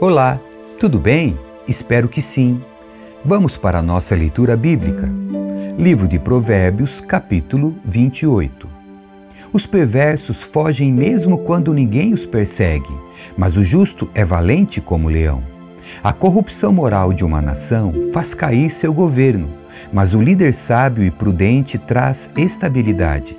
Olá, 0.00 0.40
tudo 0.80 0.98
bem? 0.98 1.38
Espero 1.68 2.08
que 2.08 2.20
sim. 2.20 2.60
Vamos 3.24 3.56
para 3.56 3.78
a 3.78 3.82
nossa 3.82 4.16
leitura 4.16 4.56
bíblica. 4.56 5.08
Livro 5.78 6.08
de 6.08 6.18
Provérbios, 6.18 7.00
capítulo 7.00 7.76
28. 7.84 8.68
Os 9.52 9.64
perversos 9.64 10.42
fogem 10.42 10.92
mesmo 10.92 11.38
quando 11.38 11.72
ninguém 11.72 12.12
os 12.12 12.26
persegue, 12.26 12.92
mas 13.36 13.56
o 13.56 13.62
justo 13.62 14.08
é 14.12 14.24
valente 14.24 14.80
como 14.80 15.08
leão. 15.08 15.51
A 16.02 16.12
corrupção 16.12 16.72
moral 16.72 17.12
de 17.12 17.24
uma 17.24 17.42
nação 17.42 17.92
faz 18.12 18.34
cair 18.34 18.70
seu 18.70 18.92
governo, 18.92 19.50
mas 19.92 20.14
o 20.14 20.22
líder 20.22 20.54
sábio 20.54 21.04
e 21.04 21.10
prudente 21.10 21.78
traz 21.78 22.30
estabilidade. 22.36 23.36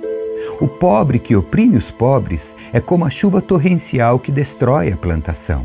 O 0.60 0.68
pobre 0.68 1.18
que 1.18 1.34
oprime 1.34 1.76
os 1.76 1.90
pobres 1.90 2.54
é 2.72 2.80
como 2.80 3.04
a 3.04 3.10
chuva 3.10 3.40
torrencial 3.40 4.18
que 4.18 4.30
destrói 4.30 4.92
a 4.92 4.96
plantação. 4.96 5.64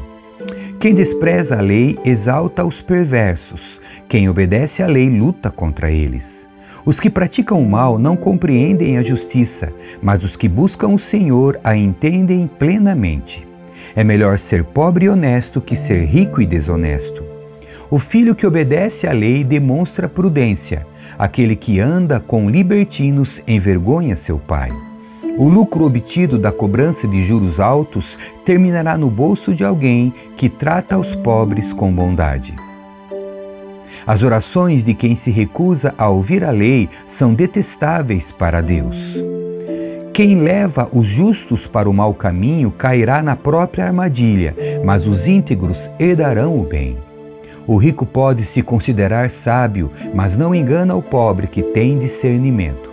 Quem 0.80 0.94
despreza 0.94 1.57
a 1.57 1.61
lei 1.61 1.97
exalta 2.05 2.63
os 2.63 2.81
perversos, 2.81 3.81
quem 4.08 4.30
obedece 4.30 4.81
à 4.81 4.88
lei 4.88 5.09
luta 5.09 5.52
contra 5.52 5.91
eles. 5.91 6.47
Os 6.85 6.99
que 6.99 7.09
praticam 7.09 7.61
o 7.61 7.69
mal 7.69 7.99
não 7.99 8.16
compreendem 8.16 8.97
a 8.97 9.03
justiça, 9.03 9.73
mas 10.02 10.23
os 10.23 10.38
que 10.38 10.47
buscam 10.47 10.89
o 10.89 10.99
Senhor 10.99 11.59
a 11.63 11.75
entendem 11.75 12.47
plenamente. 12.47 13.48
É 13.95 14.03
melhor 14.03 14.39
ser 14.39 14.63
pobre 14.63 15.05
e 15.05 15.09
honesto 15.09 15.61
que 15.61 15.75
ser 15.75 16.03
rico 16.05 16.41
e 16.41 16.45
desonesto. 16.45 17.23
O 17.91 17.97
filho 17.97 18.35
que 18.35 18.45
obedece 18.45 19.07
à 19.07 19.11
lei 19.11 19.43
demonstra 19.43 20.07
prudência, 20.07 20.85
aquele 21.17 21.55
que 21.55 21.79
anda 21.79 22.19
com 22.19 22.49
libertinos 22.49 23.41
envergonha 23.47 24.16
seu 24.16 24.38
pai. 24.38 24.71
O 25.38 25.47
lucro 25.47 25.86
obtido 25.86 26.38
da 26.38 26.52
cobrança 26.52 27.08
de 27.08 27.23
juros 27.23 27.59
altos 27.59 28.17
terminará 28.45 28.97
no 28.97 29.09
bolso 29.09 29.55
de 29.55 29.63
alguém 29.63 30.14
que 30.36 30.49
trata 30.49 30.97
os 30.97 31.16
pobres 31.16 31.73
com 31.73 31.91
bondade. 31.91 32.55
As 34.05 34.21
orações 34.21 34.83
de 34.83 34.93
quem 34.93 35.16
se 35.16 35.31
recusa 35.31 35.93
a 35.97 36.09
ouvir 36.09 36.43
a 36.43 36.52
lei 36.52 36.89
são 37.08 37.33
detestáveis 37.33 38.31
para 38.31 38.61
Deus. 38.61 39.16
Quem 40.13 40.41
leva 40.41 40.89
os 40.91 41.07
justos 41.07 41.67
para 41.67 41.89
o 41.89 41.93
mau 41.93 42.13
caminho 42.13 42.71
cairá 42.71 43.23
na 43.23 43.35
própria 43.35 43.85
armadilha, 43.85 44.55
mas 44.83 45.07
os 45.07 45.27
íntegros 45.27 45.89
herdarão 45.99 46.59
o 46.59 46.63
bem. 46.63 46.97
O 47.65 47.77
rico 47.77 48.05
pode 48.05 48.43
se 48.43 48.61
considerar 48.61 49.30
sábio, 49.30 49.91
mas 50.13 50.35
não 50.35 50.53
engana 50.53 50.95
o 50.95 51.02
pobre 51.02 51.47
que 51.47 51.61
tem 51.61 51.97
discernimento. 51.97 52.89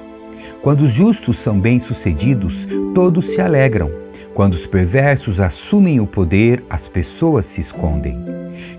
Quando 0.62 0.82
os 0.82 0.90
justos 0.90 1.38
são 1.38 1.58
bem-sucedidos, 1.58 2.66
todos 2.94 3.26
se 3.26 3.40
alegram. 3.40 3.90
Quando 4.34 4.52
os 4.52 4.66
perversos 4.66 5.40
assumem 5.40 5.98
o 5.98 6.06
poder, 6.06 6.62
as 6.68 6.88
pessoas 6.88 7.46
se 7.46 7.60
escondem. 7.60 8.20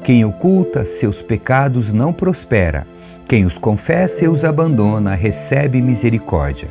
Quem 0.04 0.24
oculta 0.24 0.86
seus 0.86 1.24
pecados 1.24 1.92
não 1.92 2.14
prospera. 2.14 2.86
Quem 3.28 3.44
os 3.44 3.58
confessa 3.58 4.24
e 4.24 4.28
os 4.28 4.46
abandona 4.46 5.16
recebe 5.16 5.82
misericórdia. 5.82 6.70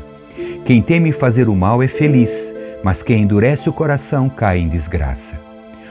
Quem 0.66 0.82
teme 0.82 1.12
fazer 1.12 1.48
o 1.48 1.54
mal 1.54 1.80
é 1.80 1.86
feliz, 1.86 2.52
mas 2.82 3.00
quem 3.00 3.22
endurece 3.22 3.68
o 3.68 3.72
coração 3.72 4.28
cai 4.28 4.58
em 4.58 4.66
desgraça. 4.66 5.38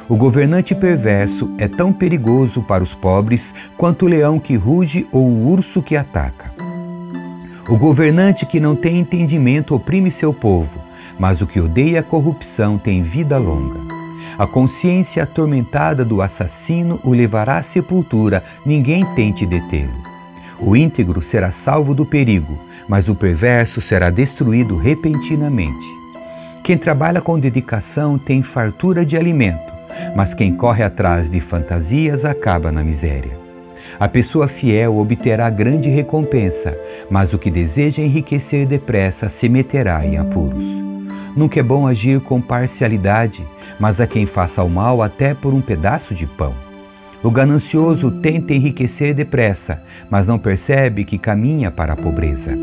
O 0.09 0.17
governante 0.17 0.75
perverso 0.75 1.49
é 1.57 1.65
tão 1.65 1.93
perigoso 1.93 2.61
para 2.61 2.83
os 2.83 2.93
pobres 2.93 3.55
quanto 3.77 4.03
o 4.03 4.09
leão 4.09 4.37
que 4.37 4.57
ruge 4.57 5.07
ou 5.13 5.29
o 5.29 5.49
urso 5.49 5.81
que 5.81 5.95
ataca. 5.95 6.51
O 7.69 7.77
governante 7.77 8.45
que 8.45 8.59
não 8.59 8.75
tem 8.75 8.99
entendimento 8.99 9.73
oprime 9.73 10.11
seu 10.11 10.33
povo, 10.33 10.77
mas 11.17 11.41
o 11.41 11.47
que 11.47 11.61
odeia 11.61 12.01
a 12.01 12.03
corrupção 12.03 12.77
tem 12.77 13.01
vida 13.01 13.37
longa. 13.37 13.79
A 14.37 14.45
consciência 14.45 15.23
atormentada 15.23 16.03
do 16.03 16.21
assassino 16.21 16.99
o 17.01 17.13
levará 17.13 17.55
à 17.55 17.63
sepultura, 17.63 18.43
ninguém 18.65 19.05
tente 19.15 19.45
detê-lo. 19.45 20.15
O 20.59 20.75
íntegro 20.75 21.21
será 21.21 21.51
salvo 21.51 21.93
do 21.93 22.05
perigo, 22.05 22.57
mas 22.87 23.09
o 23.09 23.15
perverso 23.15 23.81
será 23.81 24.09
destruído 24.09 24.77
repentinamente. 24.77 25.85
Quem 26.63 26.77
trabalha 26.77 27.21
com 27.21 27.39
dedicação 27.39 28.17
tem 28.17 28.41
fartura 28.41 29.05
de 29.05 29.15
alimento, 29.15 29.71
mas 30.15 30.33
quem 30.33 30.55
corre 30.55 30.83
atrás 30.83 31.29
de 31.29 31.39
fantasias 31.39 32.25
acaba 32.25 32.71
na 32.71 32.83
miséria. 32.83 33.45
A 33.99 34.07
pessoa 34.07 34.47
fiel 34.47 34.97
obterá 34.97 35.49
grande 35.49 35.89
recompensa, 35.89 36.77
mas 37.09 37.33
o 37.33 37.39
que 37.39 37.49
deseja 37.49 38.01
enriquecer 38.01 38.65
depressa 38.65 39.29
se 39.29 39.47
meterá 39.47 40.05
em 40.05 40.17
apuros. 40.17 40.65
Nunca 41.35 41.59
é 41.59 41.63
bom 41.63 41.85
agir 41.85 42.19
com 42.21 42.41
parcialidade, 42.41 43.47
mas 43.79 44.01
a 44.01 44.07
quem 44.07 44.25
faça 44.25 44.63
o 44.63 44.69
mal 44.69 45.01
até 45.01 45.33
por 45.33 45.53
um 45.53 45.61
pedaço 45.61 46.13
de 46.13 46.25
pão. 46.25 46.64
O 47.25 47.31
ganancioso 47.31 48.11
tenta 48.11 48.53
enriquecer 48.53 49.15
depressa, 49.15 49.81
mas 50.11 50.27
não 50.27 50.37
percebe 50.37 51.03
que 51.03 51.17
caminha 51.17 51.71
para 51.71 51.93
a 51.93 51.95
pobreza. 51.95 52.55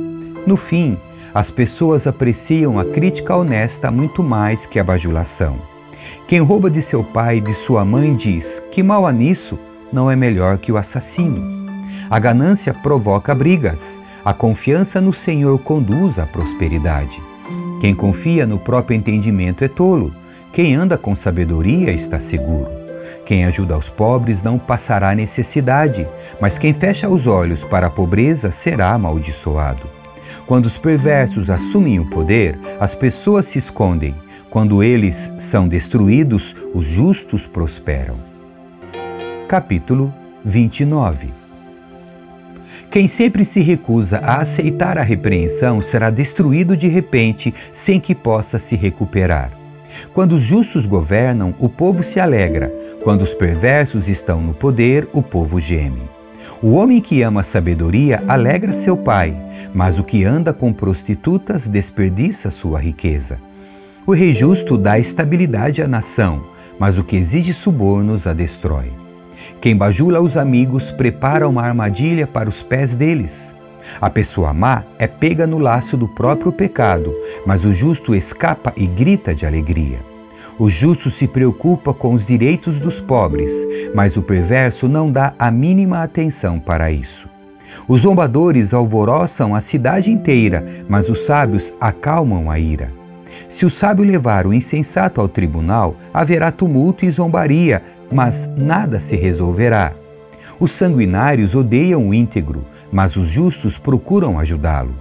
No 0.46 0.56
fim, 0.56 0.96
as 1.34 1.50
pessoas 1.50 2.06
apreciam 2.06 2.78
a 2.78 2.84
crítica 2.84 3.34
honesta 3.34 3.90
muito 3.90 4.22
mais 4.22 4.64
que 4.64 4.78
a 4.78 4.84
bajulação. 4.84 5.58
Quem 6.28 6.38
rouba 6.38 6.70
de 6.70 6.80
seu 6.80 7.02
pai 7.02 7.38
e 7.38 7.40
de 7.40 7.52
sua 7.54 7.84
mãe 7.84 8.14
diz: 8.14 8.62
Que 8.70 8.84
mal 8.84 9.04
há 9.04 9.10
nisso? 9.10 9.58
não 9.92 10.08
é 10.08 10.14
melhor 10.14 10.58
que 10.58 10.70
o 10.70 10.76
assassino. 10.76 11.42
A 12.08 12.20
ganância 12.20 12.72
provoca 12.72 13.34
brigas, 13.34 14.00
a 14.24 14.32
confiança 14.32 15.00
no 15.00 15.12
Senhor 15.12 15.58
conduz 15.58 16.20
à 16.20 16.26
prosperidade. 16.26 17.20
Quem 17.80 17.96
confia 17.96 18.46
no 18.46 18.60
próprio 18.60 18.96
entendimento 18.96 19.64
é 19.64 19.68
tolo, 19.68 20.14
quem 20.52 20.76
anda 20.76 20.96
com 20.96 21.16
sabedoria 21.16 21.90
está 21.90 22.20
seguro. 22.20 22.81
Quem 23.32 23.46
ajuda 23.46 23.74
aos 23.74 23.88
pobres 23.88 24.42
não 24.42 24.58
passará 24.58 25.14
necessidade, 25.14 26.06
mas 26.38 26.58
quem 26.58 26.74
fecha 26.74 27.08
os 27.08 27.26
olhos 27.26 27.64
para 27.64 27.86
a 27.86 27.90
pobreza 27.90 28.52
será 28.52 28.92
amaldiçoado. 28.92 29.88
Quando 30.46 30.66
os 30.66 30.76
perversos 30.76 31.48
assumem 31.48 31.98
o 31.98 32.04
poder, 32.10 32.58
as 32.78 32.94
pessoas 32.94 33.46
se 33.46 33.56
escondem. 33.56 34.14
Quando 34.50 34.82
eles 34.82 35.32
são 35.38 35.66
destruídos, 35.66 36.54
os 36.74 36.84
justos 36.84 37.46
prosperam 37.46 38.16
capítulo 39.48 40.12
29. 40.44 41.32
Quem 42.90 43.08
sempre 43.08 43.46
se 43.46 43.60
recusa 43.60 44.18
a 44.18 44.42
aceitar 44.42 44.98
a 44.98 45.02
repreensão 45.02 45.80
será 45.80 46.10
destruído 46.10 46.76
de 46.76 46.86
repente 46.86 47.54
sem 47.72 47.98
que 47.98 48.14
possa 48.14 48.58
se 48.58 48.76
recuperar. 48.76 49.62
Quando 50.12 50.32
os 50.32 50.42
justos 50.42 50.86
governam, 50.86 51.54
o 51.58 51.68
povo 51.68 52.02
se 52.02 52.20
alegra. 52.20 52.72
Quando 53.02 53.22
os 53.22 53.34
perversos 53.34 54.08
estão 54.08 54.40
no 54.40 54.54
poder, 54.54 55.08
o 55.12 55.20
povo 55.20 55.58
geme. 55.58 56.08
O 56.62 56.74
homem 56.74 57.00
que 57.00 57.20
ama 57.22 57.40
a 57.40 57.44
sabedoria 57.44 58.22
alegra 58.28 58.72
seu 58.72 58.96
pai, 58.96 59.34
mas 59.74 59.98
o 59.98 60.04
que 60.04 60.24
anda 60.24 60.52
com 60.52 60.72
prostitutas 60.72 61.66
desperdiça 61.66 62.48
sua 62.48 62.78
riqueza. 62.78 63.40
O 64.06 64.12
rei 64.12 64.32
justo 64.32 64.78
dá 64.78 65.00
estabilidade 65.00 65.82
à 65.82 65.88
nação, 65.88 66.44
mas 66.78 66.96
o 66.96 67.02
que 67.02 67.16
exige 67.16 67.52
subornos 67.52 68.24
a 68.28 68.32
destrói. 68.32 68.92
Quem 69.60 69.76
bajula 69.76 70.20
os 70.20 70.36
amigos 70.36 70.92
prepara 70.92 71.48
uma 71.48 71.62
armadilha 71.62 72.26
para 72.26 72.48
os 72.48 72.62
pés 72.62 72.94
deles. 72.94 73.52
A 74.00 74.08
pessoa 74.08 74.54
má 74.54 74.84
é 74.96 75.08
pega 75.08 75.44
no 75.44 75.58
laço 75.58 75.96
do 75.96 76.06
próprio 76.06 76.52
pecado, 76.52 77.12
mas 77.44 77.64
o 77.64 77.72
justo 77.72 78.14
escapa 78.14 78.72
e 78.76 78.86
grita 78.86 79.34
de 79.34 79.44
alegria. 79.44 80.11
O 80.58 80.68
justo 80.68 81.10
se 81.10 81.26
preocupa 81.26 81.94
com 81.94 82.12
os 82.12 82.26
direitos 82.26 82.78
dos 82.78 83.00
pobres, 83.00 83.52
mas 83.94 84.16
o 84.16 84.22
perverso 84.22 84.86
não 84.86 85.10
dá 85.10 85.34
a 85.38 85.50
mínima 85.50 86.02
atenção 86.02 86.58
para 86.60 86.90
isso. 86.90 87.28
Os 87.88 88.02
zombadores 88.02 88.74
alvoroçam 88.74 89.54
a 89.54 89.60
cidade 89.60 90.10
inteira, 90.10 90.64
mas 90.88 91.08
os 91.08 91.22
sábios 91.22 91.72
acalmam 91.80 92.50
a 92.50 92.58
ira. 92.58 92.90
Se 93.48 93.64
o 93.64 93.70
sábio 93.70 94.04
levar 94.04 94.46
o 94.46 94.52
insensato 94.52 95.20
ao 95.20 95.28
tribunal, 95.28 95.96
haverá 96.12 96.50
tumulto 96.50 97.04
e 97.04 97.10
zombaria, 97.10 97.82
mas 98.12 98.48
nada 98.56 99.00
se 99.00 99.16
resolverá. 99.16 99.94
Os 100.60 100.72
sanguinários 100.72 101.54
odeiam 101.54 102.08
o 102.08 102.14
íntegro, 102.14 102.64
mas 102.92 103.16
os 103.16 103.28
justos 103.28 103.78
procuram 103.78 104.38
ajudá-lo. 104.38 104.94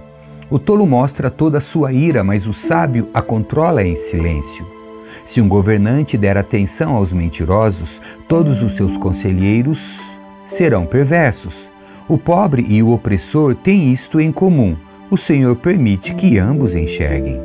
O 0.50 0.58
tolo 0.58 0.86
mostra 0.86 1.30
toda 1.30 1.58
a 1.58 1.60
sua 1.60 1.92
ira, 1.92 2.24
mas 2.24 2.46
o 2.46 2.52
sábio 2.52 3.08
a 3.12 3.22
controla 3.22 3.82
em 3.82 3.94
silêncio. 3.94 4.81
Se 5.24 5.40
um 5.40 5.48
governante 5.48 6.16
der 6.16 6.36
atenção 6.36 6.94
aos 6.96 7.12
mentirosos, 7.12 8.00
todos 8.28 8.62
os 8.62 8.72
seus 8.76 8.96
conselheiros 8.96 9.98
serão 10.44 10.84
perversos. 10.86 11.70
O 12.08 12.18
pobre 12.18 12.64
e 12.68 12.82
o 12.82 12.90
opressor 12.90 13.54
têm 13.54 13.92
isto 13.92 14.20
em 14.20 14.32
comum: 14.32 14.76
o 15.10 15.16
Senhor 15.16 15.56
permite 15.56 16.14
que 16.14 16.38
ambos 16.38 16.74
enxerguem. 16.74 17.40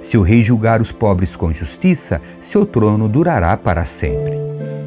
Se 0.00 0.16
o 0.16 0.22
rei 0.22 0.42
julgar 0.42 0.80
os 0.80 0.92
pobres 0.92 1.36
com 1.36 1.52
justiça, 1.52 2.20
seu 2.38 2.64
trono 2.64 3.08
durará 3.08 3.56
para 3.56 3.84
sempre. 3.84 4.38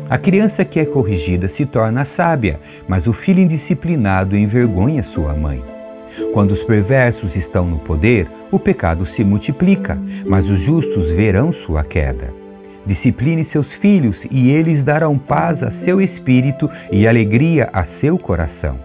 A 0.10 0.18
criança 0.18 0.66
que 0.66 0.80
é 0.80 0.86
corrigida 0.86 1.48
se 1.48 1.66
torna 1.66 2.06
sábia, 2.06 2.60
mas 2.88 3.08
o 3.08 3.14
filho 3.14 3.40
indisciplinado 3.40 4.38
envergonha 4.38 5.02
sua 5.04 5.34
mãe. 5.34 5.64
Quando 6.34 6.52
os 6.52 6.64
perversos 6.64 7.36
estão 7.36 7.66
no 7.66 7.80
poder, 7.80 8.30
o 8.52 8.60
pecado 8.60 9.06
se 9.06 9.24
multiplica, 9.24 9.98
mas 10.26 10.50
os 10.50 10.62
justos 10.62 11.12
verão 11.12 11.52
sua 11.52 11.84
queda. 11.84 12.34
Discipline 12.86 13.46
seus 13.46 13.74
filhos 13.74 14.28
e 14.30 14.50
eles 14.50 14.84
darão 14.84 15.18
paz 15.18 15.64
a 15.64 15.72
seu 15.72 16.02
espírito 16.02 16.70
e 16.92 17.08
alegria 17.08 17.70
a 17.72 17.86
seu 17.86 18.18
coração. 18.18 18.78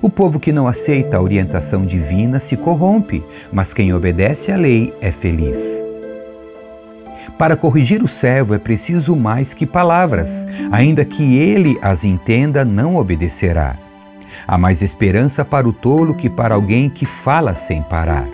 O 0.00 0.08
povo 0.08 0.38
que 0.38 0.52
não 0.52 0.68
aceita 0.68 1.16
a 1.16 1.22
orientação 1.22 1.84
divina 1.84 2.38
se 2.38 2.56
corrompe, 2.56 3.24
mas 3.52 3.72
quem 3.72 3.92
obedece 3.92 4.52
à 4.52 4.56
lei 4.56 4.92
é 5.00 5.10
feliz. 5.10 5.82
Para 7.38 7.56
corrigir 7.56 8.02
o 8.02 8.08
servo 8.08 8.54
é 8.54 8.58
preciso 8.58 9.16
mais 9.16 9.52
que 9.52 9.66
palavras, 9.66 10.46
ainda 10.70 11.04
que 11.04 11.36
ele 11.38 11.76
as 11.82 12.04
entenda, 12.04 12.64
não 12.64 12.96
obedecerá. 12.96 13.76
Há 14.48 14.56
mais 14.56 14.80
esperança 14.80 15.44
para 15.44 15.68
o 15.68 15.72
tolo 15.72 16.14
que 16.14 16.30
para 16.30 16.54
alguém 16.54 16.88
que 16.88 17.04
fala 17.04 17.54
sem 17.54 17.82
parar. 17.82 18.28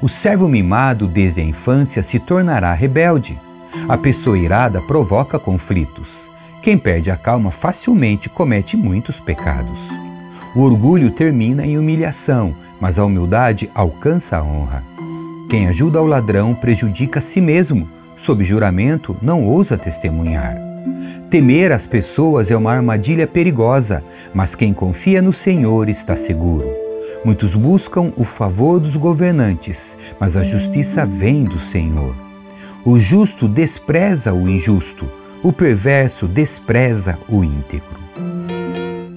O 0.00 0.08
servo 0.08 0.48
mimado 0.48 1.06
desde 1.06 1.40
a 1.40 1.44
infância 1.44 2.02
se 2.02 2.18
tornará 2.18 2.72
rebelde. 2.72 3.40
A 3.88 3.96
pessoa 3.96 4.38
irada 4.38 4.80
provoca 4.80 5.38
conflitos. 5.38 6.30
Quem 6.62 6.78
perde 6.78 7.10
a 7.10 7.16
calma 7.16 7.50
facilmente 7.50 8.28
comete 8.28 8.76
muitos 8.76 9.20
pecados. 9.20 9.78
O 10.54 10.60
orgulho 10.60 11.10
termina 11.10 11.66
em 11.66 11.76
humilhação, 11.76 12.54
mas 12.80 12.98
a 12.98 13.04
humildade 13.04 13.70
alcança 13.74 14.38
a 14.38 14.42
honra. 14.42 14.82
Quem 15.50 15.66
ajuda 15.66 16.00
o 16.00 16.06
ladrão 16.06 16.54
prejudica 16.54 17.18
a 17.18 17.22
si 17.22 17.40
mesmo. 17.40 17.88
Sob 18.16 18.42
juramento, 18.44 19.16
não 19.20 19.44
ousa 19.44 19.76
testemunhar. 19.76 20.73
Temer 21.30 21.72
as 21.72 21.86
pessoas 21.86 22.50
é 22.50 22.56
uma 22.56 22.72
armadilha 22.72 23.26
perigosa, 23.26 24.04
mas 24.32 24.54
quem 24.54 24.72
confia 24.72 25.20
no 25.20 25.32
Senhor 25.32 25.88
está 25.88 26.14
seguro. 26.14 26.68
Muitos 27.24 27.54
buscam 27.54 28.12
o 28.16 28.24
favor 28.24 28.78
dos 28.78 28.96
governantes, 28.96 29.96
mas 30.20 30.36
a 30.36 30.42
justiça 30.42 31.06
vem 31.06 31.44
do 31.44 31.58
Senhor. 31.58 32.14
O 32.84 32.98
justo 32.98 33.48
despreza 33.48 34.34
o 34.34 34.48
injusto, 34.48 35.08
o 35.42 35.52
perverso 35.52 36.28
despreza 36.28 37.18
o 37.28 37.42
íntegro. 37.42 37.98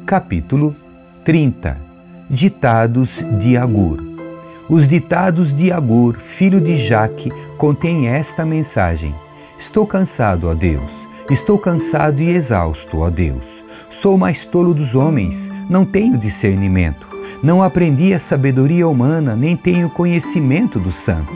Capítulo 0.06 0.76
30 1.26 1.78
Ditados 2.30 3.24
de 3.38 3.58
Agur 3.58 4.02
Os 4.70 4.88
ditados 4.88 5.54
de 5.54 5.72
Agur, 5.72 6.18
filho 6.18 6.62
de 6.62 6.78
Jaque, 6.78 7.30
contêm 7.58 8.08
esta 8.08 8.46
mensagem: 8.46 9.14
Estou 9.58 9.86
cansado, 9.86 10.48
ó 10.48 10.54
Deus 10.54 11.07
Estou 11.30 11.60
cansado 11.60 12.22
e 12.22 12.30
exausto, 12.30 13.00
ó 13.00 13.10
Deus. 13.10 13.64
Sou 13.90 14.18
mais 14.18 14.46
tolo 14.46 14.74
dos 14.74 14.96
homens, 14.96 15.52
não 15.70 15.84
tenho 15.84 16.18
discernimento. 16.18 17.06
Não 17.44 17.62
aprendi 17.62 18.14
a 18.14 18.20
sabedoria 18.20 18.88
humana, 18.88 19.36
nem 19.36 19.56
tenho 19.56 19.90
conhecimento 19.90 20.80
do 20.80 20.92
santo. 20.92 21.34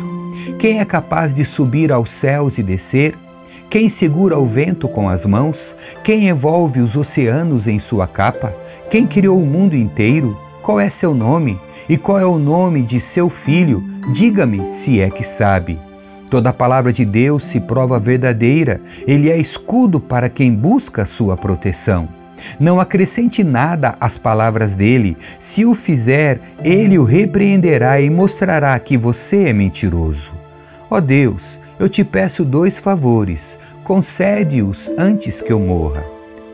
Quem 0.57 0.79
é 0.79 0.85
capaz 0.85 1.33
de 1.33 1.43
subir 1.43 1.91
aos 1.91 2.09
céus 2.09 2.57
e 2.57 2.63
descer? 2.63 3.17
Quem 3.69 3.89
segura 3.89 4.39
o 4.39 4.45
vento 4.45 4.87
com 4.87 5.09
as 5.09 5.25
mãos? 5.25 5.75
Quem 6.03 6.29
envolve 6.29 6.79
os 6.79 6.95
oceanos 6.95 7.67
em 7.67 7.77
sua 7.77 8.07
capa? 8.07 8.55
Quem 8.89 9.05
criou 9.05 9.41
o 9.41 9.45
mundo 9.45 9.75
inteiro? 9.75 10.37
Qual 10.61 10.79
é 10.79 10.89
seu 10.89 11.13
nome? 11.13 11.59
E 11.89 11.97
qual 11.97 12.17
é 12.17 12.25
o 12.25 12.39
nome 12.39 12.81
de 12.81 12.99
seu 13.01 13.29
filho? 13.29 13.83
Diga-me 14.13 14.65
se 14.67 15.01
é 15.01 15.09
que 15.09 15.23
sabe. 15.23 15.77
Toda 16.31 16.53
palavra 16.53 16.93
de 16.93 17.03
Deus 17.03 17.43
se 17.43 17.59
prova 17.59 17.99
verdadeira, 17.99 18.79
ele 19.05 19.29
é 19.29 19.37
escudo 19.37 19.99
para 19.99 20.29
quem 20.29 20.55
busca 20.55 21.03
sua 21.03 21.35
proteção. 21.35 22.07
Não 22.57 22.79
acrescente 22.79 23.43
nada 23.43 23.97
às 23.99 24.17
palavras 24.17 24.73
dele. 24.73 25.17
Se 25.37 25.65
o 25.65 25.75
fizer, 25.75 26.39
ele 26.63 26.97
o 26.97 27.03
repreenderá 27.03 27.99
e 27.99 28.09
mostrará 28.09 28.79
que 28.79 28.97
você 28.97 29.49
é 29.49 29.53
mentiroso. 29.53 30.31
Ó 30.89 30.95
oh 30.95 31.01
Deus, 31.01 31.59
eu 31.77 31.89
te 31.89 32.01
peço 32.01 32.45
dois 32.45 32.79
favores. 32.79 33.59
Concede-os 33.83 34.89
antes 34.97 35.41
que 35.41 35.51
eu 35.51 35.59
morra. 35.59 36.05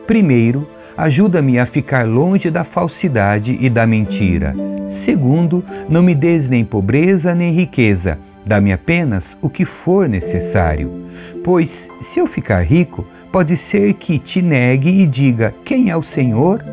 Primeiro, 0.08 0.68
ajuda-me 0.96 1.56
a 1.56 1.64
ficar 1.64 2.04
longe 2.04 2.50
da 2.50 2.64
falsidade 2.64 3.56
e 3.60 3.70
da 3.70 3.86
mentira. 3.86 4.56
Segundo, 4.88 5.64
não 5.88 6.02
me 6.02 6.16
des 6.16 6.48
nem 6.48 6.64
pobreza 6.64 7.32
nem 7.32 7.52
riqueza 7.52 8.18
Dá-me 8.48 8.72
apenas 8.72 9.36
o 9.42 9.50
que 9.50 9.66
for 9.66 10.08
necessário, 10.08 10.90
pois 11.44 11.90
se 12.00 12.18
eu 12.18 12.26
ficar 12.26 12.62
rico, 12.62 13.06
pode 13.30 13.54
ser 13.58 13.92
que 13.92 14.18
te 14.18 14.40
negue 14.40 14.88
e 14.88 15.06
diga: 15.06 15.54
Quem 15.66 15.90
é 15.90 15.96
o 15.96 16.02
Senhor? 16.02 16.64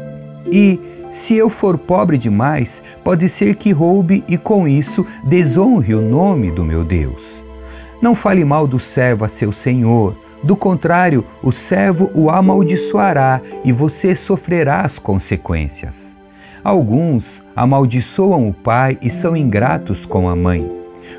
E 0.50 0.80
se 1.12 1.36
eu 1.36 1.50
for 1.50 1.77
pobre 1.77 2.18
demais, 2.18 2.81
pode 3.04 3.27
ser 3.27 3.56
que 3.56 3.74
roube 3.74 4.24
e 4.25 4.38
com 4.38 4.66
isso 4.66 5.06
desonre 5.25 5.94
o 5.94 6.01
nome 6.01 6.50
do 6.50 6.63
meu 6.63 6.81
Deus. 6.81 7.22
Não 8.01 8.16
fale 8.16 8.45
mal 8.45 8.66
do 8.66 8.80
servo 8.80 9.25
a 9.25 9.27
seu 9.27 9.51
senhor, 9.51 10.16
do 10.42 10.56
contrário, 10.56 11.25
o 11.44 11.51
servo 11.51 12.10
o 12.13 12.30
amaldiçoará 12.30 13.42
e 13.66 13.74
você 13.74 14.16
sofrerá 14.16 14.80
as 14.80 14.98
consequências. 14.98 16.16
Alguns 16.63 17.44
amaldiçoam 17.54 18.48
o 18.48 18.54
pai 18.54 18.98
e 19.01 19.10
são 19.10 19.36
ingratos 19.36 20.06
com 20.06 20.30
a 20.30 20.36
mãe. 20.38 20.75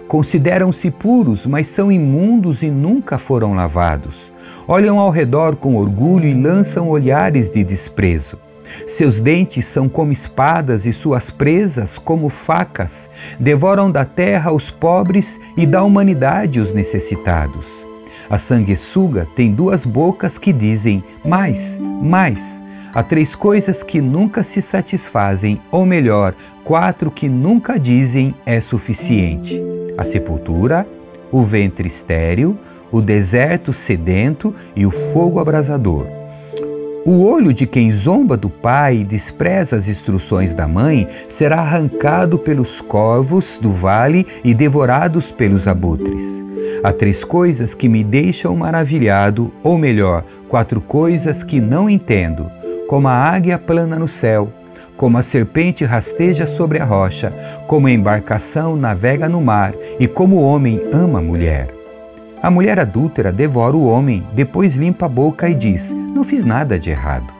Consideram-se 0.08 0.90
puros, 0.90 1.46
mas 1.46 1.68
são 1.68 1.90
imundos 1.90 2.62
e 2.62 2.70
nunca 2.70 3.18
foram 3.18 3.54
lavados. 3.54 4.32
Olham 4.68 4.98
ao 4.98 5.10
redor 5.10 5.56
com 5.56 5.76
orgulho 5.76 6.26
e 6.26 6.34
lançam 6.34 6.88
olhares 6.88 7.50
de 7.50 7.62
desprezo. 7.62 8.38
Seus 8.86 9.20
dentes 9.20 9.64
são 9.64 9.88
como 9.88 10.12
espadas 10.12 10.86
e 10.86 10.92
suas 10.92 11.30
presas 11.30 11.98
como 11.98 12.28
facas. 12.28 13.08
Devoram 13.38 13.90
da 13.90 14.04
terra 14.04 14.52
os 14.52 14.70
pobres 14.70 15.40
e 15.56 15.66
da 15.66 15.82
humanidade 15.82 16.58
os 16.58 16.72
necessitados. 16.72 17.66
A 18.28 18.38
sanguessuga 18.38 19.26
tem 19.36 19.52
duas 19.52 19.84
bocas 19.84 20.36
que 20.36 20.52
dizem 20.52 21.02
mais, 21.24 21.78
mais. 22.02 22.60
Há 22.92 23.02
três 23.02 23.34
coisas 23.34 23.82
que 23.82 24.00
nunca 24.00 24.42
se 24.42 24.60
satisfazem, 24.60 25.60
ou 25.70 25.84
melhor, 25.84 26.34
quatro 26.64 27.10
que 27.10 27.28
nunca 27.28 27.78
dizem 27.78 28.34
é 28.44 28.60
suficiente 28.60 29.75
a 29.96 30.04
sepultura, 30.04 30.86
o 31.30 31.42
ventre 31.42 31.88
estéril, 31.88 32.56
o 32.90 33.00
deserto 33.00 33.72
sedento 33.72 34.54
e 34.74 34.86
o 34.86 34.90
fogo 34.90 35.40
abrasador. 35.40 36.06
O 37.04 37.24
olho 37.24 37.52
de 37.52 37.66
quem 37.66 37.92
zomba 37.92 38.36
do 38.36 38.50
pai 38.50 38.96
e 38.96 39.04
despreza 39.04 39.76
as 39.76 39.86
instruções 39.86 40.56
da 40.56 40.66
mãe 40.66 41.06
será 41.28 41.60
arrancado 41.60 42.36
pelos 42.36 42.80
corvos 42.80 43.60
do 43.62 43.70
vale 43.70 44.26
e 44.42 44.52
devorados 44.52 45.30
pelos 45.30 45.68
abutres. 45.68 46.42
Há 46.82 46.92
três 46.92 47.22
coisas 47.22 47.74
que 47.74 47.88
me 47.88 48.02
deixam 48.02 48.56
maravilhado, 48.56 49.52
ou 49.62 49.78
melhor, 49.78 50.24
quatro 50.48 50.80
coisas 50.80 51.44
que 51.44 51.60
não 51.60 51.88
entendo, 51.88 52.50
como 52.88 53.06
a 53.06 53.12
águia 53.12 53.56
plana 53.56 53.96
no 53.96 54.08
céu, 54.08 54.52
como 54.96 55.18
a 55.18 55.22
serpente 55.22 55.84
rasteja 55.84 56.46
sobre 56.46 56.80
a 56.80 56.84
rocha, 56.84 57.30
como 57.66 57.86
a 57.86 57.90
embarcação 57.90 58.76
navega 58.76 59.28
no 59.28 59.40
mar 59.40 59.74
e 60.00 60.06
como 60.06 60.36
o 60.36 60.42
homem 60.42 60.80
ama 60.92 61.18
a 61.18 61.22
mulher. 61.22 61.74
A 62.42 62.50
mulher 62.50 62.78
adúltera 62.78 63.32
devora 63.32 63.76
o 63.76 63.86
homem, 63.86 64.26
depois 64.32 64.74
limpa 64.74 65.06
a 65.06 65.08
boca 65.08 65.48
e 65.48 65.54
diz: 65.54 65.92
Não 66.14 66.22
fiz 66.22 66.44
nada 66.44 66.78
de 66.78 66.90
errado. 66.90 67.32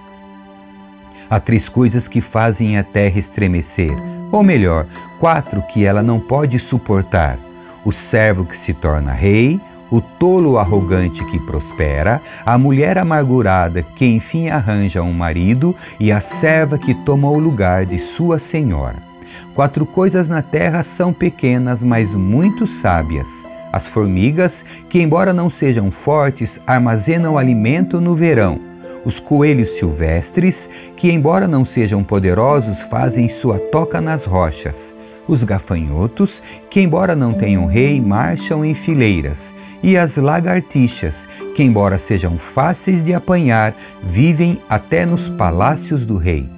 Há 1.29 1.41
três 1.41 1.69
coisas 1.69 2.09
que 2.09 2.21
fazem 2.21 2.79
a 2.79 2.85
terra 2.85 3.19
estremecer, 3.19 3.93
ou 4.33 4.43
melhor, 4.43 4.87
quatro 5.19 5.63
que 5.63 5.85
ela 5.85 6.03
não 6.03 6.21
pode 6.21 6.59
suportar: 6.59 7.39
o 7.85 7.93
servo 7.93 8.45
que 8.45 8.57
se 8.57 8.73
torna 8.75 9.13
rei, 9.13 9.61
o 9.91 10.01
tolo 10.01 10.59
arrogante 10.59 11.25
que 11.25 11.39
prospera, 11.39 12.21
a 12.45 12.59
mulher 12.59 12.99
amargurada 12.99 13.83
que 13.83 14.07
enfim 14.07 14.49
arranja 14.49 15.03
um 15.03 15.13
marido 15.13 15.75
e 15.99 16.11
a 16.11 16.21
serva 16.21 16.79
que 16.79 16.95
toma 16.95 17.31
o 17.31 17.39
lugar 17.39 17.87
de 17.87 17.99
sua 17.99 18.39
senhora. 18.39 18.97
Quatro 19.55 19.87
coisas 19.87 20.29
na 20.29 20.43
terra 20.43 20.83
são 20.83 21.13
pequenas, 21.13 21.83
mas 21.83 22.15
muito 22.15 22.67
sábias. 22.67 23.45
As 23.73 23.87
formigas, 23.87 24.65
que 24.89 25.01
embora 25.01 25.33
não 25.33 25.51
sejam 25.51 25.91
fortes, 25.91 26.61
armazenam 26.67 27.37
alimento 27.37 28.01
no 28.01 28.15
verão. 28.15 28.61
Os 29.05 29.21
coelhos 29.21 29.79
silvestres, 29.79 30.69
que 30.97 31.13
embora 31.13 31.47
não 31.47 31.65
sejam 31.65 32.03
poderosos, 32.03 32.83
fazem 32.83 33.29
sua 33.29 33.59
toca 33.59 34.01
nas 34.01 34.25
rochas 34.25 34.95
os 35.29 35.45
gafanhotos, 35.45 36.43
que, 36.71 36.81
embora 36.81 37.17
não 37.17 37.33
tenham 37.33 37.67
rei, 37.67 38.01
marcham 38.01 38.65
em 38.65 38.75
fileiras, 38.75 39.55
e 39.83 39.97
as 39.97 40.17
lagartixas, 40.17 41.29
que, 41.55 41.63
embora 41.63 41.99
sejam 41.99 42.39
fáceis 42.39 43.05
de 43.05 43.15
apanhar, 43.15 43.75
vivem 44.03 44.61
até 44.69 45.05
nos 45.05 45.29
palácios 45.31 46.05
do 46.05 46.17
rei. 46.17 46.49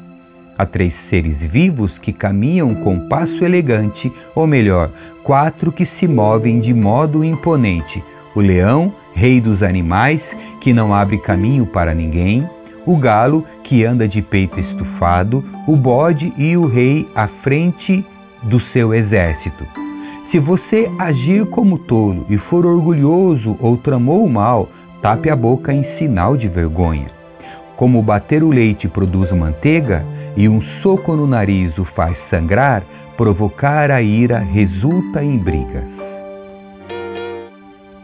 Há 0.56 0.66
três 0.66 0.94
seres 0.94 1.42
vivos 1.42 1.98
que 1.98 2.12
caminham 2.12 2.74
com 2.74 3.08
passo 3.08 3.44
elegante, 3.44 4.12
ou 4.34 4.46
melhor, 4.46 4.90
quatro 5.22 5.70
que 5.70 5.86
se 5.86 6.08
movem 6.08 6.58
de 6.58 6.74
modo 6.74 7.22
imponente: 7.22 8.02
o 8.34 8.40
leão, 8.40 8.92
rei 9.12 9.40
dos 9.40 9.62
animais, 9.62 10.36
que 10.60 10.72
não 10.72 10.92
abre 10.92 11.18
caminho 11.18 11.64
para 11.64 11.94
ninguém, 11.94 12.48
o 12.84 12.96
galo, 12.96 13.44
que 13.62 13.84
anda 13.84 14.08
de 14.08 14.20
peito 14.20 14.58
estufado, 14.58 15.44
o 15.66 15.76
bode 15.76 16.32
e 16.36 16.56
o 16.56 16.66
rei 16.66 17.06
à 17.14 17.28
frente 17.28 18.04
do 18.42 18.60
seu 18.60 18.94
exército. 18.94 19.66
Se 20.22 20.38
você 20.38 20.90
agir 20.98 21.46
como 21.46 21.78
tolo 21.78 22.26
e 22.28 22.36
for 22.36 22.66
orgulhoso 22.66 23.56
ou 23.60 23.76
tramou 23.76 24.24
o 24.24 24.30
mal, 24.30 24.68
tape 25.00 25.30
a 25.30 25.36
boca 25.36 25.72
em 25.72 25.82
sinal 25.82 26.36
de 26.36 26.48
vergonha. 26.48 27.06
Como 27.76 28.02
bater 28.02 28.42
o 28.42 28.50
leite 28.50 28.88
produz 28.88 29.30
manteiga 29.32 30.04
e 30.36 30.48
um 30.48 30.60
soco 30.60 31.14
no 31.14 31.26
nariz 31.26 31.78
o 31.78 31.84
faz 31.84 32.18
sangrar, 32.18 32.82
provocar 33.16 33.90
a 33.90 34.02
ira 34.02 34.38
resulta 34.38 35.22
em 35.22 35.38
brigas. 35.38 36.20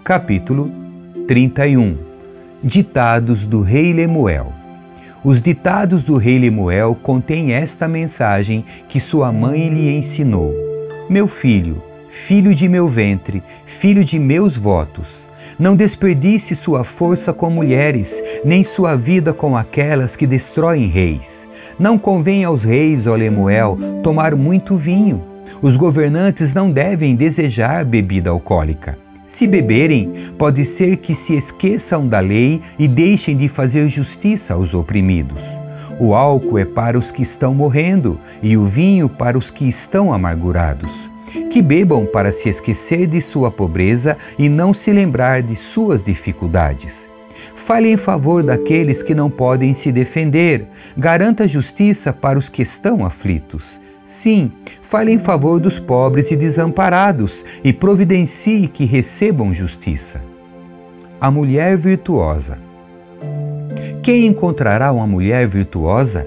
Capítulo 0.04 0.70
31 1.26 1.98
Ditados 2.62 3.44
do 3.44 3.60
Rei 3.62 3.92
Lemuel 3.92 4.63
Os 5.24 5.40
ditados 5.40 6.04
do 6.04 6.18
rei 6.18 6.38
Lemuel 6.38 6.94
contêm 6.94 7.54
esta 7.54 7.88
mensagem 7.88 8.62
que 8.86 9.00
sua 9.00 9.32
mãe 9.32 9.70
lhe 9.70 9.96
ensinou: 9.96 10.52
Meu 11.08 11.26
filho, 11.26 11.82
filho 12.10 12.54
de 12.54 12.68
meu 12.68 12.86
ventre, 12.86 13.42
filho 13.64 14.04
de 14.04 14.18
meus 14.18 14.54
votos, 14.54 15.26
não 15.58 15.74
desperdice 15.74 16.54
sua 16.54 16.84
força 16.84 17.32
com 17.32 17.48
mulheres, 17.48 18.22
nem 18.44 18.62
sua 18.62 18.96
vida 18.96 19.32
com 19.32 19.56
aquelas 19.56 20.14
que 20.14 20.26
destroem 20.26 20.88
reis. 20.88 21.48
Não 21.78 21.96
convém 21.96 22.44
aos 22.44 22.62
reis, 22.62 23.06
ó 23.06 23.14
Lemuel, 23.14 23.78
tomar 24.02 24.36
muito 24.36 24.76
vinho. 24.76 25.24
Os 25.62 25.74
governantes 25.74 26.52
não 26.52 26.70
devem 26.70 27.16
desejar 27.16 27.82
bebida 27.82 28.28
alcoólica. 28.28 29.03
Se 29.26 29.46
beberem, 29.46 30.12
pode 30.38 30.64
ser 30.64 30.98
que 30.98 31.14
se 31.14 31.34
esqueçam 31.34 32.06
da 32.06 32.20
lei 32.20 32.60
e 32.78 32.86
deixem 32.86 33.36
de 33.36 33.48
fazer 33.48 33.88
justiça 33.88 34.54
aos 34.54 34.74
oprimidos. 34.74 35.40
O 35.98 36.14
álcool 36.14 36.58
é 36.58 36.64
para 36.64 36.98
os 36.98 37.10
que 37.10 37.22
estão 37.22 37.54
morrendo 37.54 38.20
e 38.42 38.56
o 38.56 38.66
vinho 38.66 39.08
para 39.08 39.38
os 39.38 39.50
que 39.50 39.68
estão 39.68 40.12
amargurados 40.12 41.14
que 41.50 41.62
bebam 41.62 42.06
para 42.06 42.32
se 42.32 42.48
esquecer 42.48 43.06
de 43.06 43.20
sua 43.20 43.50
pobreza 43.50 44.16
e 44.38 44.48
não 44.48 44.72
se 44.72 44.92
lembrar 44.92 45.42
de 45.42 45.56
suas 45.56 46.02
dificuldades. 46.02 47.08
Fale 47.54 47.90
em 47.90 47.96
favor 47.96 48.42
daqueles 48.42 49.02
que 49.02 49.14
não 49.14 49.30
podem 49.30 49.74
se 49.74 49.90
defender. 49.90 50.66
Garanta 50.96 51.46
justiça 51.46 52.12
para 52.12 52.38
os 52.38 52.48
que 52.48 52.62
estão 52.62 53.04
aflitos. 53.04 53.80
Sim, 54.04 54.52
fale 54.82 55.10
em 55.12 55.18
favor 55.18 55.58
dos 55.58 55.80
pobres 55.80 56.30
e 56.30 56.36
desamparados 56.36 57.44
e 57.64 57.72
providencie 57.72 58.68
que 58.68 58.84
recebam 58.84 59.52
justiça. 59.54 60.20
A 61.20 61.30
mulher 61.30 61.76
virtuosa. 61.78 62.58
Quem 64.02 64.26
encontrará 64.26 64.92
uma 64.92 65.06
mulher 65.06 65.48
virtuosa? 65.48 66.26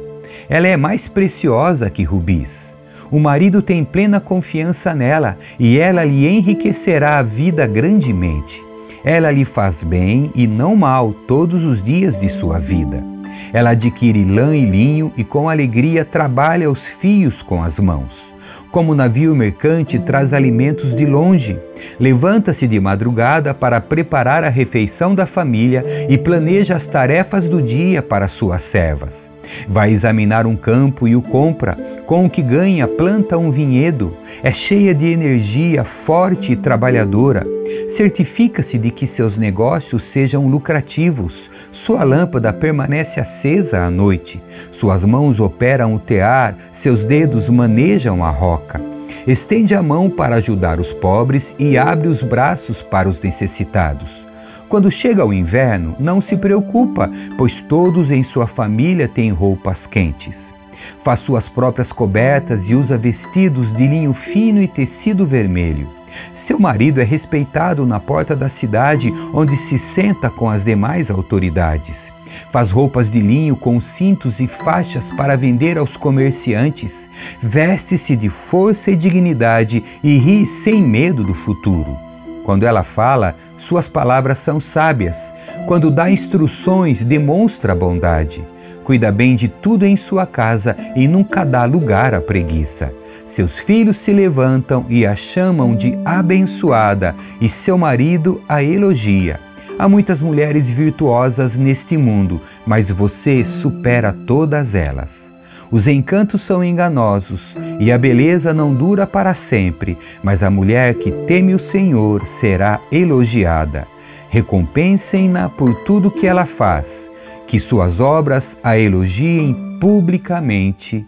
Ela 0.49 0.67
é 0.67 0.75
mais 0.75 1.07
preciosa 1.07 1.89
que 1.89 2.03
rubis. 2.03 2.75
O 3.11 3.19
marido 3.19 3.61
tem 3.61 3.83
plena 3.83 4.19
confiança 4.19 4.95
nela 4.95 5.37
e 5.59 5.77
ela 5.77 6.03
lhe 6.03 6.27
enriquecerá 6.27 7.19
a 7.19 7.23
vida 7.23 7.67
grandemente. 7.67 8.65
Ela 9.03 9.29
lhe 9.29 9.45
faz 9.45 9.83
bem 9.83 10.31
e 10.35 10.47
não 10.47 10.75
mal 10.75 11.13
todos 11.13 11.63
os 11.63 11.81
dias 11.81 12.17
de 12.17 12.27
sua 12.27 12.57
vida. 12.57 13.16
Ela 13.53 13.71
adquire 13.71 14.23
lã 14.25 14.55
e 14.55 14.65
linho 14.65 15.11
e 15.17 15.23
com 15.23 15.49
alegria 15.49 16.03
trabalha 16.03 16.69
os 16.69 16.85
fios 16.85 17.41
com 17.41 17.63
as 17.63 17.79
mãos. 17.79 18.33
Como 18.71 18.93
navio 18.93 19.35
mercante 19.35 19.97
traz 19.97 20.33
alimentos 20.33 20.93
de 20.93 21.05
longe, 21.05 21.59
levanta-se 21.99 22.67
de 22.67 22.79
madrugada 22.79 23.53
para 23.53 23.79
preparar 23.79 24.43
a 24.43 24.49
refeição 24.49 25.15
da 25.15 25.25
família 25.25 25.83
e 26.09 26.17
planeja 26.17 26.75
as 26.75 26.85
tarefas 26.85 27.47
do 27.47 27.61
dia 27.61 28.01
para 28.01 28.27
suas 28.27 28.61
servas. 28.63 29.29
Vai 29.67 29.91
examinar 29.91 30.45
um 30.45 30.55
campo 30.55 31.07
e 31.07 31.15
o 31.15 31.21
compra, 31.21 31.77
com 32.05 32.25
o 32.25 32.29
que 32.29 32.41
ganha 32.41 32.87
planta 32.87 33.37
um 33.37 33.49
vinhedo. 33.49 34.13
É 34.43 34.51
cheia 34.51 34.93
de 34.93 35.09
energia, 35.09 35.85
forte 35.85 36.51
e 36.51 36.55
trabalhadora. 36.55 37.56
Certifica-se 37.87 38.77
de 38.77 38.91
que 38.91 39.07
seus 39.07 39.37
negócios 39.37 40.03
sejam 40.03 40.47
lucrativos. 40.47 41.49
Sua 41.71 42.03
lâmpada 42.03 42.51
permanece 42.51 43.19
acesa 43.19 43.83
à 43.83 43.89
noite. 43.89 44.41
Suas 44.71 45.05
mãos 45.05 45.39
operam 45.39 45.93
o 45.93 45.99
tear, 45.99 46.55
seus 46.71 47.03
dedos 47.03 47.49
manejam 47.49 48.23
a 48.23 48.29
roca. 48.29 48.81
Estende 49.25 49.75
a 49.75 49.81
mão 49.81 50.09
para 50.09 50.35
ajudar 50.35 50.79
os 50.79 50.93
pobres 50.93 51.55
e 51.59 51.77
abre 51.77 52.07
os 52.07 52.21
braços 52.21 52.83
para 52.83 53.09
os 53.09 53.19
necessitados. 53.19 54.25
Quando 54.69 54.91
chega 54.91 55.25
o 55.25 55.33
inverno, 55.33 55.95
não 55.97 56.19
se 56.19 56.35
preocupa, 56.35 57.09
pois 57.37 57.61
todos 57.61 58.11
em 58.11 58.21
sua 58.21 58.47
família 58.47 59.07
têm 59.07 59.31
roupas 59.31 59.87
quentes. 59.87 60.53
Faz 60.99 61.19
suas 61.19 61.47
próprias 61.47 61.91
cobertas 61.91 62.69
e 62.69 62.75
usa 62.75 62.97
vestidos 62.97 63.71
de 63.71 63.87
linho 63.87 64.13
fino 64.13 64.61
e 64.61 64.67
tecido 64.67 65.25
vermelho. 65.25 65.89
Seu 66.33 66.59
marido 66.59 67.01
é 67.01 67.03
respeitado 67.03 67.85
na 67.85 67.99
porta 67.99 68.35
da 68.35 68.49
cidade, 68.49 69.13
onde 69.33 69.57
se 69.57 69.77
senta 69.77 70.29
com 70.29 70.49
as 70.49 70.63
demais 70.63 71.09
autoridades. 71.09 72.11
Faz 72.51 72.71
roupas 72.71 73.09
de 73.09 73.19
linho 73.19 73.55
com 73.55 73.79
cintos 73.81 74.39
e 74.39 74.47
faixas 74.47 75.09
para 75.09 75.35
vender 75.35 75.77
aos 75.77 75.97
comerciantes. 75.97 77.09
Veste-se 77.41 78.15
de 78.15 78.29
força 78.29 78.91
e 78.91 78.95
dignidade 78.95 79.83
e 80.03 80.17
ri 80.17 80.45
sem 80.45 80.81
medo 80.81 81.23
do 81.23 81.33
futuro. 81.33 81.97
Quando 82.43 82.65
ela 82.65 82.83
fala, 82.83 83.35
suas 83.57 83.87
palavras 83.87 84.37
são 84.39 84.59
sábias. 84.59 85.33
Quando 85.67 85.91
dá 85.91 86.09
instruções, 86.09 87.03
demonstra 87.03 87.75
bondade. 87.75 88.45
Cuida 88.87 89.11
bem 89.11 89.35
de 89.35 89.49
tudo 89.49 89.85
em 89.85 89.97
sua 89.97 90.25
casa 90.25 90.73
e 90.95 91.09
nunca 91.09 91.43
dá 91.43 91.65
lugar 91.65 92.13
à 92.13 92.21
preguiça. 92.21 92.93
Seus 93.25 93.59
filhos 93.59 93.97
se 93.97 94.13
levantam 94.13 94.85
e 94.87 95.05
a 95.05 95.13
chamam 95.13 95.75
de 95.75 95.99
abençoada, 96.05 97.13
e 97.41 97.49
seu 97.49 97.77
marido 97.77 98.41
a 98.47 98.63
elogia. 98.63 99.41
Há 99.77 99.89
muitas 99.89 100.21
mulheres 100.21 100.69
virtuosas 100.69 101.57
neste 101.57 101.97
mundo, 101.97 102.39
mas 102.65 102.89
você 102.89 103.43
supera 103.43 104.13
todas 104.13 104.73
elas. 104.73 105.29
Os 105.69 105.85
encantos 105.85 106.41
são 106.41 106.63
enganosos 106.63 107.57
e 107.81 107.91
a 107.91 107.97
beleza 107.97 108.53
não 108.53 108.73
dura 108.73 109.05
para 109.05 109.33
sempre, 109.33 109.97
mas 110.23 110.43
a 110.43 110.49
mulher 110.49 110.93
que 110.93 111.11
teme 111.11 111.53
o 111.53 111.59
Senhor 111.59 112.25
será 112.25 112.79
elogiada. 112.89 113.85
Recompensem-na 114.29 115.49
por 115.49 115.75
tudo 115.83 116.09
que 116.09 116.25
ela 116.25 116.45
faz, 116.45 117.09
que 117.47 117.59
suas 117.59 117.99
obras 117.99 118.57
a 118.63 118.77
elogiem 118.77 119.55
publicamente. 119.79 121.05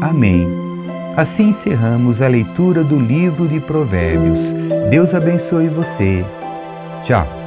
Amém. 0.00 0.46
Assim 1.16 1.48
encerramos 1.48 2.22
a 2.22 2.28
leitura 2.28 2.84
do 2.84 2.98
livro 2.98 3.48
de 3.48 3.58
Provérbios. 3.60 4.40
Deus 4.90 5.14
abençoe 5.14 5.68
você. 5.68 6.24
Tchau. 7.02 7.39